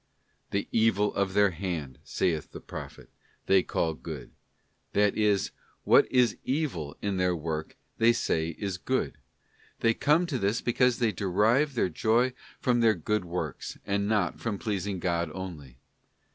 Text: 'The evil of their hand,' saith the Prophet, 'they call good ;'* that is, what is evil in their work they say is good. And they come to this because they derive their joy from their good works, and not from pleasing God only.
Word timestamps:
'The 0.49 0.67
evil 0.71 1.13
of 1.13 1.35
their 1.35 1.51
hand,' 1.51 1.99
saith 2.03 2.53
the 2.53 2.59
Prophet, 2.59 3.07
'they 3.45 3.61
call 3.61 3.93
good 3.93 4.31
;'* 4.73 4.93
that 4.93 5.15
is, 5.15 5.51
what 5.83 6.11
is 6.11 6.37
evil 6.43 6.97
in 7.03 7.17
their 7.17 7.35
work 7.35 7.77
they 7.99 8.11
say 8.11 8.55
is 8.57 8.79
good. 8.79 9.11
And 9.13 9.19
they 9.81 9.93
come 9.93 10.25
to 10.25 10.39
this 10.39 10.59
because 10.59 10.97
they 10.97 11.11
derive 11.11 11.75
their 11.75 11.87
joy 11.89 12.33
from 12.59 12.79
their 12.79 12.95
good 12.95 13.25
works, 13.25 13.77
and 13.85 14.07
not 14.07 14.39
from 14.39 14.57
pleasing 14.57 14.97
God 14.97 15.29
only. 15.35 15.77